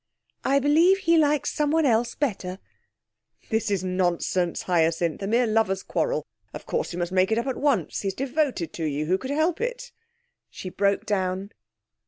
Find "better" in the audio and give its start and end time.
2.15-2.57